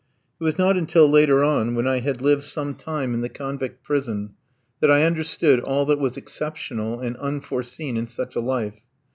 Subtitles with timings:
[0.39, 3.83] It was not until later on, when I had lived some time in the convict
[3.83, 4.33] prison,
[4.79, 8.81] that I understood all that was exceptional and unforeseen in such a life.